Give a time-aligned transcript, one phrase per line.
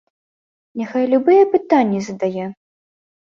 [0.81, 2.47] Няхай любыя пытанні задае!